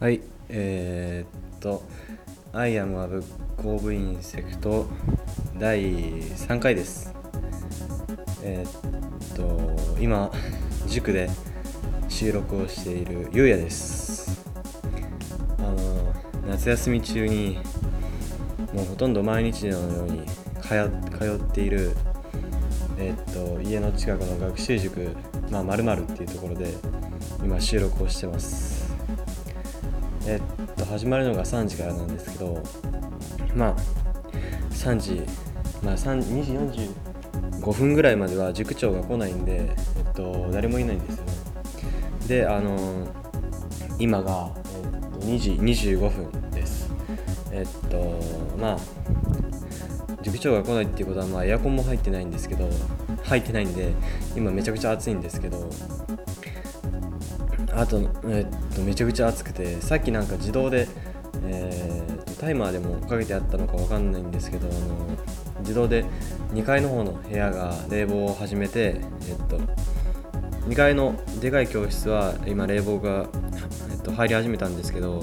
[0.00, 1.82] はい、えー、っと、
[2.54, 3.06] I am a
[3.62, 4.86] book of insect
[5.58, 7.14] 第3回です。
[8.42, 10.32] えー、っと、今、
[10.86, 11.28] 塾で
[12.08, 14.42] 収録をしているゆうやです。
[15.58, 16.14] あの、
[16.48, 17.58] 夏休み中に、
[18.72, 20.24] もうほとんど毎日のように
[20.62, 21.94] 通っている、
[22.96, 25.10] えー、っと、家の近くの学習塾、
[25.50, 26.72] まあ、〇〇っていうところで、
[27.44, 28.80] 今収録をしてます。
[30.26, 32.62] えっと始まるのが3時からなんですけど
[33.54, 33.76] まあ
[34.70, 35.22] 3時
[35.82, 36.52] まあ2時
[37.62, 41.24] 45分ぐらいまでは塾長が来ないんで、えっと、誰もいないんですよ
[42.28, 43.08] であの
[43.98, 44.50] 今が、
[44.94, 46.90] えっと、2時25分です。
[47.52, 48.20] えっと
[48.58, 48.78] まあ
[50.22, 52.68] 塾長が来ないっていうことは、まあ、エアコンも入ってないんですけど
[53.24, 53.92] 入ってないんで
[54.36, 55.68] 今めちゃくちゃ暑いんですけど
[57.74, 60.88] あと,、えっとめちゃくちゃ暑くてさっきなんか自動で、
[61.44, 64.80] えーっとタイマーでもかけてあったのかわかんないんですけどあの
[65.60, 66.06] 自動で
[66.52, 69.60] 2階の方の部屋が冷房を始めて、えっと
[70.68, 73.28] 2階のでかい教室は今冷房が、
[73.90, 75.22] えっと入り始めたんですけど、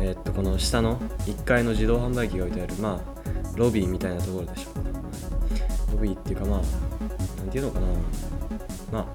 [0.00, 3.12] えっとこの下の1階の自動販売機が置いてあるまあ
[3.56, 4.70] ロビーみたいなところでしょ。
[4.70, 4.80] うか
[5.92, 6.60] ロビーっていうかまあ
[7.40, 7.86] なんていうのかな。
[8.90, 9.06] まあ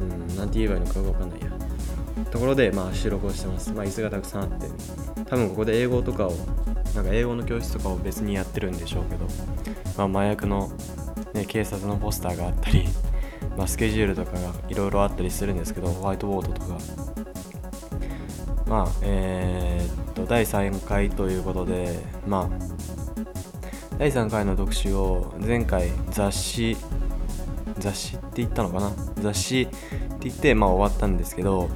[0.00, 1.48] うん、なんて言えばいいのかわかんないや。
[2.30, 3.72] ところで、まあ、収録をしてます。
[3.72, 4.68] まあ、椅子がたくさんあって、
[5.24, 6.32] 多分ここで英語とかを、
[6.94, 9.26] なんか英語の教室とかを別にやってるんでしょうけど、
[9.96, 10.70] まあ、麻薬の、
[11.34, 12.86] ね、警察のポスターがあったり、
[13.56, 16.78] まあ、スケジュールとかがいろいろあったりするんですけど、ホワイトボードとか。
[18.66, 23.18] まあ、えーっと、第3回ということで、まあ、
[23.98, 26.76] 第3回の読書を前回雑誌
[27.78, 28.92] 雑誌って言ったのかな？
[29.20, 29.76] 雑誌って
[30.28, 31.68] 言って、まあ、終わったんですけど、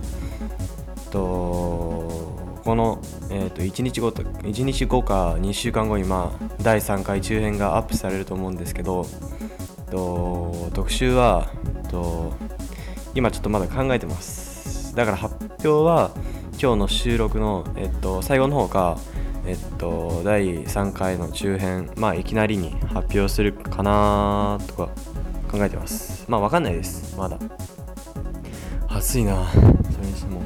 [0.97, 1.19] えっと、
[2.65, 3.01] この、
[3.31, 9.07] えっと、1日後と1日後か2週間後に、まあ、第3回中編がアップされると思うんですけど、
[9.87, 11.51] えっと、特集は、
[11.85, 12.33] えっと、
[13.15, 14.95] 今ちょっとまだ考えてます。
[14.95, 16.11] だから発表は
[16.61, 18.99] 今日の収録の、えっと、最後の方か
[19.45, 24.91] えっと、第3回の中編、まあ、いきなりに発表するかなとか
[25.53, 26.25] 考えてます。
[26.29, 27.15] まあ、わかんないです。
[27.17, 27.39] まだ。
[28.89, 29.47] 暑いな。
[29.51, 29.61] そ
[30.01, 30.41] れにしても、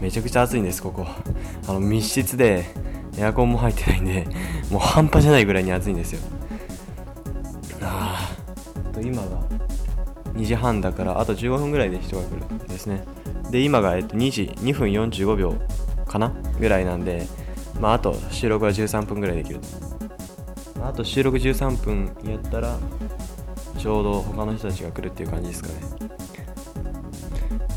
[0.00, 1.06] めちゃくちゃ暑いんです、ここ。
[1.66, 2.66] あの、密室で、
[3.16, 4.26] エアコンも入ってないんで、
[4.70, 6.20] もう半端じゃないぐらいに暑いんですよ。
[7.82, 8.92] ああ。
[8.92, 9.42] と、今が
[10.34, 13.04] 2時半だから、あと15分ぐらいで人が来るんですね。
[13.50, 15.54] で、今が、えっと、2時、2分45秒
[16.06, 16.32] かな？
[16.60, 17.26] ぐらいなんで、
[17.80, 19.60] まあ、あと収録は13分ぐらいできる。
[20.82, 22.78] あと収録13分やったら、
[23.82, 25.74] ちょうど他の人たちが来るっていう感じですかね。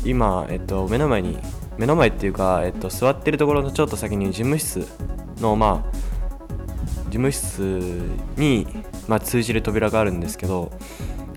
[0.04, 1.36] 今、えっと、目の前に、
[1.78, 4.86] 目の前っていうか、えっと、座ってるところのちょっと先に事務室
[5.40, 5.96] の、まあ、
[7.06, 8.02] 事務室
[8.36, 8.68] に、
[9.08, 10.70] まあ、通じる扉があるんですけど、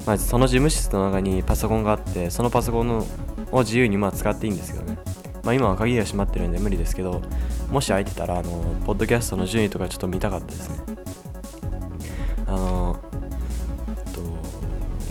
[0.05, 3.07] まあ、その事務室の中にパソコンがあって、そのパソコンの
[3.51, 4.99] を自由にまあ使っていいんですけどね。
[5.43, 7.23] まあ、今は鍵が閉まってるんで無理ですけど、
[7.71, 8.51] もし空いてたら、あの、
[8.85, 10.98] ポッドキャストの順位とかちょっと見たかったですね。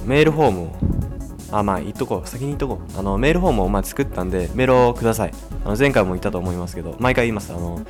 [0.09, 0.75] メールフォームを、
[1.53, 2.29] あ、まあ、言っとこう。
[2.29, 2.99] 先に言っとこう。
[2.99, 5.33] あの、メールフォームをまあ作ったんで、メールをください。
[5.65, 7.53] あの前回も言ったと思いますけど、毎回言います。
[7.53, 7.85] あの、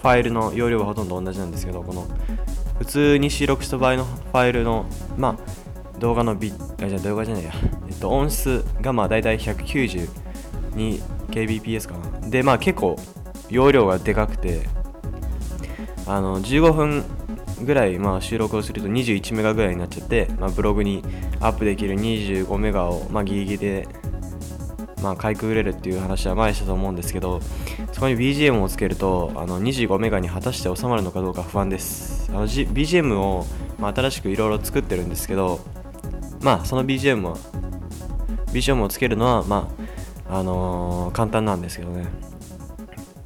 [0.00, 2.06] ファイルの容量はほとんど同じなんですけど、この
[2.78, 4.86] 普通に収録した場合のファイルの、
[5.18, 6.50] まあ、動画のビ
[6.82, 7.52] あじゃ動画じゃないや、
[7.88, 12.20] えっと、音質がまあ大体 192kbps かな。
[12.30, 12.96] で、まあ結構
[13.50, 14.66] 容量がでかくて、
[16.06, 17.04] あの15分
[17.62, 21.04] ぐらいまあ収録をすると21メガぐらいになっちゃって、まあ、ブログに
[21.40, 23.86] アップできる25メガをまあギリギリで
[25.02, 27.40] まあ、買いくぐれるっていう話は前したと思うんですけど
[27.92, 32.30] そこに BGM をつけるとあの25メガに果たして収まるのかどうか不安です。
[32.30, 33.46] あの、G、BGM を、
[33.78, 35.60] まあ、新しくいろいろ作ってるんですけど
[36.40, 37.36] まあその BGM は
[38.52, 39.68] BGM をつけるのはま
[40.28, 42.06] ああのー、簡単なんですけどね。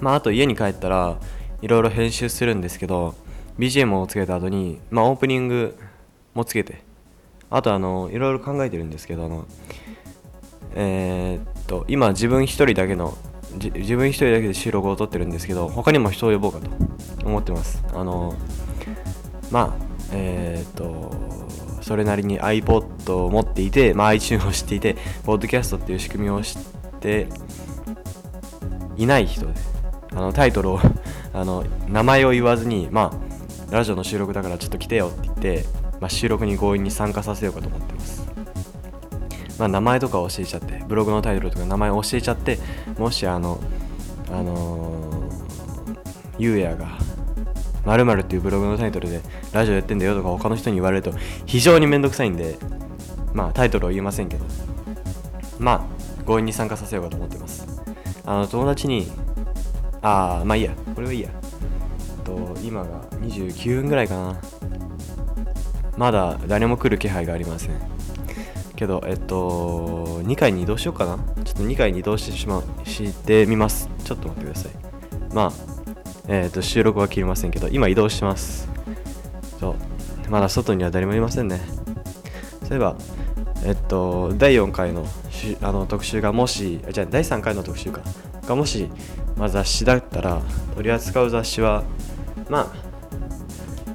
[0.00, 1.18] まああと家に帰ったら
[1.62, 3.14] いろいろ編集するんですけど
[3.58, 5.76] BGM をつけた後にまあオープニング
[6.34, 6.82] もつけて
[7.50, 9.46] あとあのいろいろ考えてるんですけどあの
[10.74, 13.16] えー、と今自分一人だけの
[13.58, 17.82] 自分一人だけで収録を撮ってるんですけど他にも人を呼ぼうかと思ってます。
[17.92, 18.34] あの
[19.50, 21.12] まあえー、と
[21.82, 26.62] それなりに iPod を持っていて、まあ、iTunes を知っていてポッドキャストっていう仕組みを知っ
[27.00, 27.28] て
[28.96, 29.54] いない人で
[30.12, 30.80] あのタイトルを
[31.34, 33.12] あの名前を言わずにま
[33.70, 35.64] あラジオの収録だからちょっと来てよって言って、
[36.00, 38.13] まあ、収録に強引に参加させようかと思ってます。
[39.58, 42.58] まあ、名前とか教えちゃってブログのタイトルとか名前教えちゃって
[42.98, 43.60] もしあの
[44.28, 46.98] あのー、ゆうやが
[47.84, 49.20] まるっていうブログのタイトルで
[49.52, 51.12] ラジオやってんだよとか他の人に言われると
[51.44, 52.56] 非常にめんどくさいんで
[53.32, 54.44] まあタイトルを言いませんけど
[55.58, 57.66] まあ強引に参加させようかと思ってます。
[58.24, 59.10] あの友達に
[60.00, 61.28] ああまあいいやこれはいいや。
[62.24, 64.40] と今が29分ぐらいかな。
[65.98, 67.93] まだ誰も来る気配がありません。
[68.76, 71.16] けど、えっと、2回に移動しようかな。
[71.44, 73.88] ちょっと2回に移動してしましてみます。
[74.04, 74.72] ちょっと待ってください。
[75.34, 75.52] まあ、
[76.28, 78.68] えっ、と、収録は切りませんけど、今移動してます。
[79.60, 80.30] そう。
[80.30, 81.60] まだ外には誰もいませんね。
[82.62, 82.96] そういえば、
[83.64, 85.06] えっと、第4回の
[85.60, 88.00] あの特集がもし、じゃあ第3回の特集か、
[88.46, 88.88] がもし、
[89.36, 90.40] まあ、雑誌だったら、
[90.74, 91.84] 取り扱う雑誌は、
[92.48, 92.66] まあ、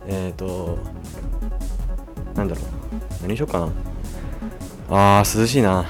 [0.08, 0.78] えっ、と、
[2.36, 2.66] なんだろう、
[3.24, 3.89] 何しようかな。
[4.90, 5.86] あー涼しいな。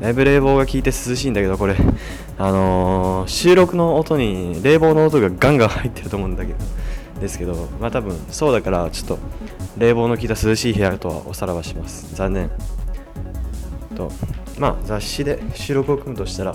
[0.00, 1.76] だいぶ冷房が効いて涼しいんだけどこれ。
[2.40, 6.58] あのー、収録の音に冷房の音がガンガン入ってると思うんだけど
[7.20, 9.18] ですけどまあ多分そうだからちょっと
[9.76, 12.14] 冷房の効いた涼しい部屋とはおさらばします。
[12.14, 12.50] 残念。
[13.96, 14.12] と
[14.58, 16.54] まあ雑誌で収録を組むとしたら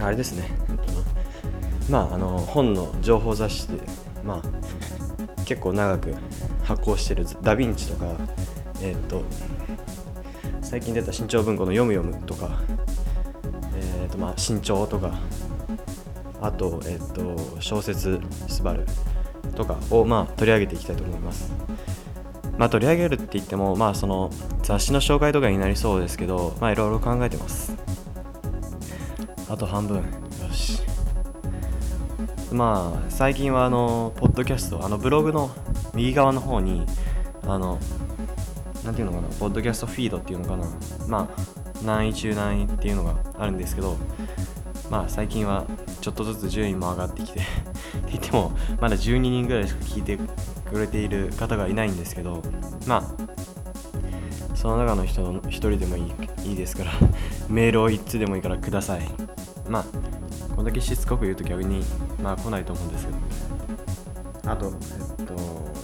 [0.00, 0.50] あれですね。
[1.88, 3.74] まああの本の情報雑誌で
[4.24, 6.12] まあ結構長く
[6.64, 8.06] 発行してるダヴィンチとか
[8.82, 9.22] えっ、ー、と
[10.68, 12.60] 最近出た新潮文庫の「読む読む」とか、
[13.76, 15.12] えーとまあ、新潮とか
[16.42, 18.84] あと,、えーと、小説「スバル
[19.54, 21.52] とかを、まあ、取り上げていきたいと思います。
[22.58, 24.30] まあ、取り上げるって言っても、まあ、その
[24.62, 27.76] 雑誌の紹介とかになりそうですけど、まあ、いろいろ考えてます。
[29.48, 29.98] あと半分。
[29.98, 30.02] よ
[30.52, 30.82] し。
[32.50, 35.50] まあ、最近は、あの、ポッドキャスト、あの、ブログの
[35.94, 36.86] 右側の方に、
[37.46, 37.78] あの、
[38.86, 40.64] なんていうのかな、ポッドキャストフィードっていうのかな、
[41.08, 43.96] まあ、何位中何位っていうのがあるんですけど、
[44.88, 45.66] まあ、最近は
[46.00, 47.48] ちょっとずつ順位も上がってきて って
[48.12, 52.40] 言っても、まだ12人ぐらいしか聞いてくれている方がいないんですけど、
[52.86, 56.12] まあ、その中の人の1人でもいい
[56.50, 56.92] いいですから、
[57.50, 59.00] メールを1通でもいいからください。
[59.68, 59.84] まあ、
[60.54, 61.84] こんだけしつこく言うと逆に、
[62.22, 63.18] まあ来ないと思うんですけど。
[64.46, 64.72] あと、
[65.18, 65.34] えっと、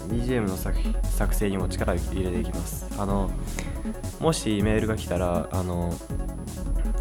[0.08, 0.78] BGM の作
[1.10, 2.86] 作成にも力を入れていきます。
[2.98, 3.30] あの
[4.20, 5.92] もしメールが来たらあの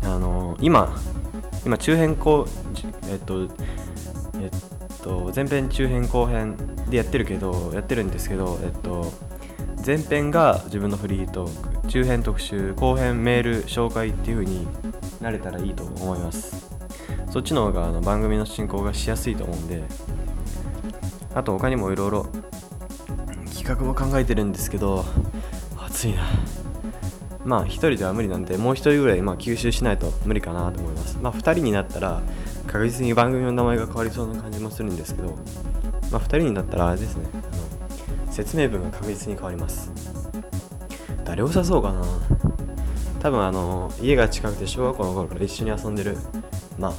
[0.04, 0.96] あの今
[1.66, 2.48] 今中編後
[3.10, 3.48] えっと
[4.40, 6.58] えっと前編中編後編
[6.90, 9.12] でやってるけどやってるんですけどえっと
[9.86, 14.68] 前編が自分のフリートーク中編特集後編メール紹介っていう風に
[15.22, 16.72] なれたらいいと思います。
[17.30, 19.84] そっちの方があの番組の進行がしやすいと思うんで
[21.34, 22.28] あと他にもいろいろ
[23.54, 25.06] 企画も考えてるんですけど
[25.78, 26.24] 暑いな。
[27.44, 31.18] まあ1人では無理なんでもう1人ぐらいまあ吸収しないと無理かなと思います。
[31.22, 32.22] まあ2人になったら
[32.68, 35.36] 確実に番組の名前が変わりそうな感じもするんですけど
[36.12, 37.28] まあ2人になったらあれですね。
[37.34, 39.92] あの説明文が確実に変わります。
[41.26, 42.04] 誰を誘そうかな。
[43.20, 46.18] 多分あの家が近くて小学校の頃から一緒に遊んでる
[46.80, 46.94] まあ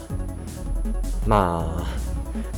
[1.26, 2.01] まあ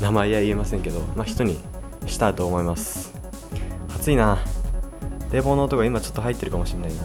[0.04, 1.58] 名前は言えませんけどまあ人に
[2.06, 3.14] したいと思います。
[3.88, 4.38] 暑いな。
[5.32, 7.02] 冷房の音が今ちょっと入ってるかもしれないな。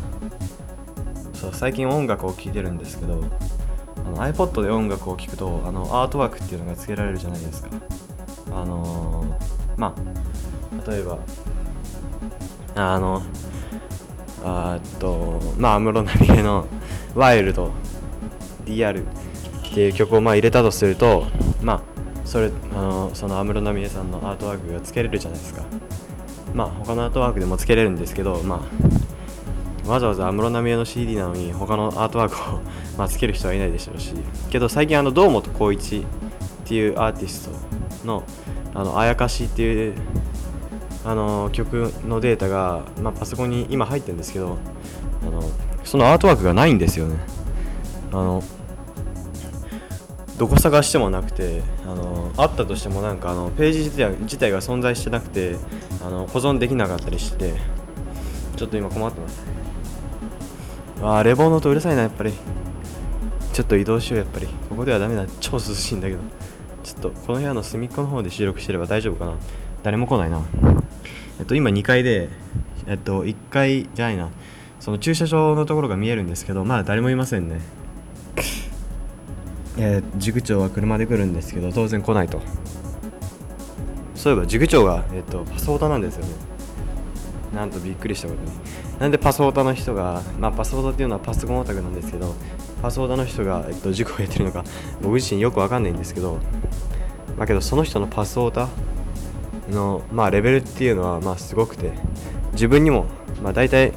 [1.33, 3.23] そう最近音楽を聴いてるんですけど
[3.95, 7.69] あの iPod で音楽を聴くとあのアートワークっていうのがつけられるじゃないですか。
[8.51, 11.19] あのー、まあ例えば
[12.75, 13.21] あの
[14.43, 16.67] あっとまあ安室奈美恵の
[17.15, 17.71] 「ワイルド
[18.65, 18.99] DR」
[19.71, 21.27] っていう曲をまあ入れたとすると
[21.61, 25.63] まあそれあのその安室奈美恵さんのアートワークがつけれるじゃないですか。
[26.53, 28.67] まあ他のアートワークでもつけれるんですけどま
[29.85, 32.61] あわざわざ安室奈美恵の CD なのに他のアートワークを
[32.99, 34.13] まあ、つける人はいないでしょうし。
[34.51, 37.49] けど最近あの堂本光一っていうアーティス
[38.01, 38.23] トの
[38.75, 39.93] 「あのあやかし」っていう
[41.05, 44.57] あの曲のデータが、まあ、パソコンに今入ってるんですけど
[45.23, 45.41] あの
[45.85, 47.15] そのアートワークがないんですよね。
[48.11, 48.43] あの
[50.39, 55.57] どこ探してもなくてあのあったとしてもなんかあのページ自体自体が存在してなくて
[56.01, 57.55] あの保存できなかったりして
[58.55, 59.43] ちょっと今困ってます。
[61.01, 62.33] ああレボーの音うるさいなやっぱり。
[63.51, 64.47] ちょっと移動しようやっぱり。
[64.69, 65.25] ここではダメだ。
[65.41, 66.21] 超涼しいんだけど。
[66.83, 69.33] ちょっとこの部屋の隅っこの方で収録してれば大丈夫かな。
[69.83, 70.41] 誰も来ないな。
[71.39, 72.29] えっと今2階で
[72.87, 74.29] えっと1階じゃないな。
[74.79, 77.59] その駐車場のところが見えるんですけどまだ誰もいませんね。
[79.81, 82.41] えー、塾長は車で来るんですけど当然来ないと。
[84.13, 86.31] そういえば塾長が、えっと、パソータなんですよね。
[87.55, 88.51] なんとびっくりしたことに。
[88.99, 92.35] なんでパソータの人が、まあ、パソータっていうのはパソコンオタクなんですけど
[92.81, 94.65] パソータの人が、えっと、塾をやってるのか
[95.01, 96.37] 僕自身よくわかんないんですけど
[97.37, 98.67] まあけどその人のパスオータ
[99.71, 101.93] の、まあ、レベルっていうのはまあすごくて
[102.51, 103.05] 自分にも、
[103.41, 103.93] まあ、大体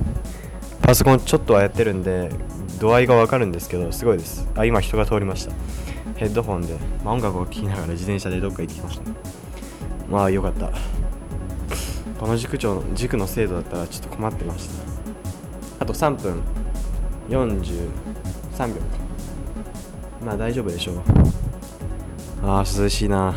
[0.83, 2.31] パソコンちょっとはやってるんで
[2.83, 4.49] 度合いがわかるんですけどすごいです。
[4.57, 5.53] あ今人が通りました。
[6.17, 6.75] ヘッドホンで、
[7.05, 9.03] まあ、音楽を聴きながら自転車でどっか行ってきました、
[10.11, 10.71] まあよかった。
[12.19, 14.75] この塾長の塾の精度だったらちょっと困ってました。
[15.81, 16.43] あと3分。
[17.29, 18.75] 43秒。
[20.25, 20.97] まあ大丈夫でしょう。
[22.45, 23.37] ああ涼しいな。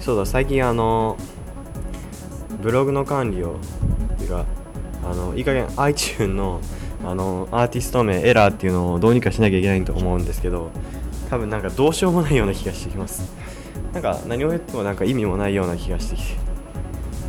[0.00, 1.16] そうだ最近あの
[2.60, 3.56] ブログの管理を
[4.18, 4.44] ていうか
[5.04, 6.60] あのいい加減 iTune の
[7.06, 10.70] あのアーティスト名エラーっていうのをどうにかしなきゃいけないと思うんですけど
[11.30, 13.32] 多分なんかどうしようもないような気がしてきます。
[13.92, 16.46] なんか何を言ってもなんか意味もないような気がしてきて。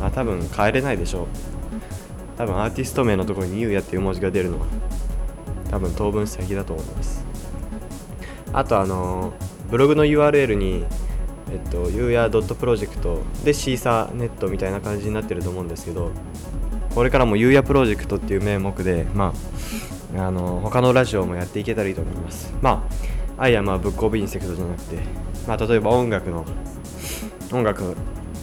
[0.00, 1.26] あ多分変えれないでしょう。
[2.36, 4.66] 多分アーティスト名のところに「ゆうや」っていう文字が出るのは
[5.70, 7.24] 多分当分先だと思います。
[8.52, 9.32] あとあの
[9.70, 10.84] ブログの URL に
[11.50, 16.10] えっと、ゆうや .project で Seesaa net みたいな感じになってると思うんですけど
[16.98, 19.32] これからもゆうやプロジェクトっていう名目で、ま
[20.16, 22.52] あ、あの他のラジオもやっていけたらいいと思います。
[22.60, 22.88] ま
[23.38, 24.96] あ、 I am a book of insect じゃなくて、
[25.46, 26.44] まあ、例えば音楽の、
[27.52, 27.94] 音楽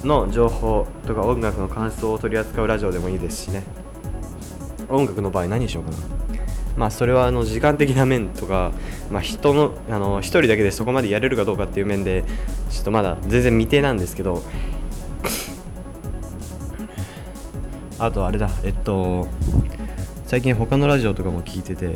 [0.06, 3.64] の情報とか音楽の感想を取り扱うラジオでもいいですしね。
[4.88, 5.98] 音楽の場合何にしようかな。
[6.78, 8.72] まあそれはあの時間的な面とか、
[9.12, 12.24] まあ、人のあの一人だけでそこまでやれるかどうかっていう面で
[12.70, 14.44] ちょっとまだ全然未定なんですけど
[18.00, 19.28] あとあれだえっと
[20.25, 21.96] 最近他のラジオとかも聞いてて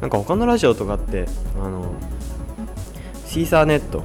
[0.00, 1.26] なんか他のラジオとかって
[1.60, 1.94] あの
[3.26, 4.04] シーサーネット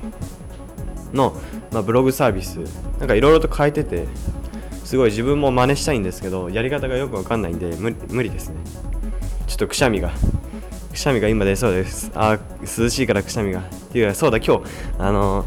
[1.14, 1.36] の、
[1.72, 2.58] まあ、ブログサービス
[3.00, 4.08] なんかいろいろと変えてて
[4.84, 8.56] すごい自分も真似したいんですけどやり方がよくわかんないんで無理ですね。
[9.48, 10.12] ちょっとくしゃみが
[10.92, 12.12] くしゃみが今出そうです。
[12.16, 13.60] あ涼しいからくしゃみが。
[13.60, 14.64] っていうかそうだ今日
[14.98, 15.46] あの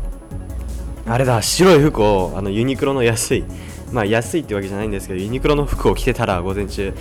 [1.06, 3.44] あれだ白い服をあのユニクロの安い
[3.92, 6.94] まあ安いってわけじゃないんですけどユニクロの服を着てたら午前中、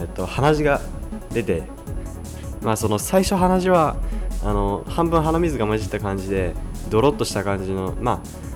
[0.00, 0.80] えっと、鼻血が
[1.32, 1.62] 出て
[2.62, 3.96] まあその最初鼻血は
[4.42, 6.54] あの半分鼻水が混じった感じで
[6.90, 8.48] ドロッとした感じのまあ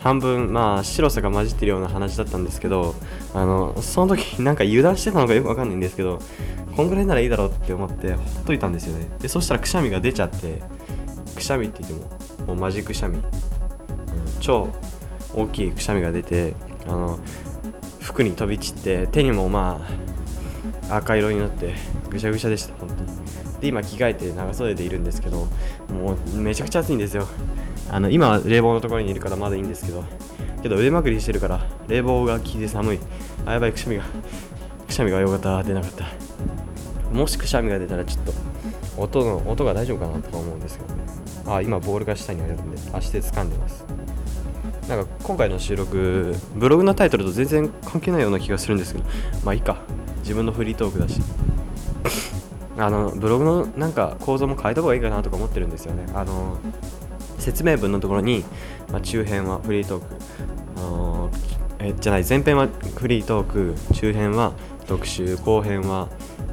[0.00, 2.94] 半分まあ白さが混じってるような話だったんですけど
[3.34, 6.20] あのその時なんか油断してたのかよくわかんないんですけど
[6.76, 9.08] こんぐらいならいいだろうって思ってほっといたんですよね。
[9.20, 10.62] でそしたらくしゃみが出ちゃって
[11.34, 13.18] くしゃみって言ってももうマジくしゃみ、
[14.40, 14.68] 超
[15.34, 16.54] 大きいくしゃみが出て
[16.86, 17.18] あの
[18.00, 19.80] 服に飛び散って手にもま
[20.88, 21.74] あ赤色になって
[22.08, 23.00] ぐしゃぐしゃでした本当に。
[23.60, 25.46] で今着替えて長袖でいるんですけど
[25.92, 27.26] もうめちゃくちゃ暑いんですよ。
[27.90, 30.04] あの今冷房のところにいるからまだいいんですけど
[30.62, 33.00] けど腕まくりしてるから冷房が効いて寒い。
[33.46, 34.04] あやばいくしゃみが
[34.86, 36.06] くしゃみがよかった出なかった。
[37.12, 38.32] もしくしゃみが出たらちょっと
[38.96, 41.02] 音の音が大丈夫かなとか思うんですけどね。
[41.46, 43.84] あ今ボールが下にあるんで足で掴んでます。
[44.90, 49.04] なんか今回の収録ブログのタイトルと全然関係ないような気がするんですけど
[49.44, 49.78] まあいいか。
[50.22, 51.20] 自分のフリートークだし。
[52.76, 56.06] あのブログのなんか構造も変えた方がいいかなとか思ってるんですよね。
[56.12, 56.58] あの
[57.38, 58.44] 説明文のところに、
[58.90, 60.06] まあ、中編はフリートーク。
[60.76, 61.30] あの
[61.78, 62.66] えじゃない前編は
[62.96, 63.74] フリートーク。
[63.94, 64.54] 中編は
[64.88, 65.36] 特集。
[65.36, 66.08] 後編は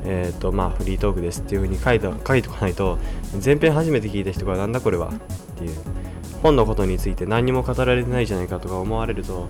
[0.06, 3.00] えーとまあ、フリートークですっていう風に書いて書いておかないと
[3.44, 5.12] 前編初めて聞いた人がなんだこれはっ
[5.58, 6.07] ていう。
[6.42, 9.48] 本のことについて何にも語られてないじゃないかとか思われると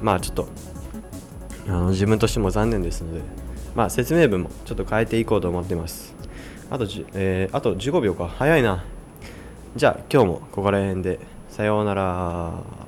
[0.00, 0.48] まあちょっと
[1.66, 3.20] あの自分としても残念ですので
[3.74, 6.14] まあ説明文もちょっと変えていこうと思ってます。
[6.70, 8.28] あと,、えー、あと15秒か。
[8.28, 8.84] 早いな。
[9.76, 11.18] じゃあ今日もここら辺で。
[11.48, 12.79] さようなら。